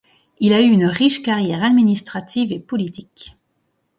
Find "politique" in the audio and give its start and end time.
2.59-3.37